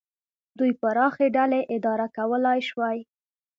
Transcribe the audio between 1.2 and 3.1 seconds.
ډلې اداره کولای شوای.